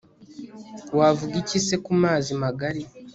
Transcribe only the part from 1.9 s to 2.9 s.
mazi magali